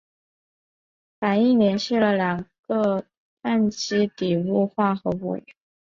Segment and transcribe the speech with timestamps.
[1.19, 3.05] 反应连接了两个
[3.43, 5.39] 羰基底物化合物。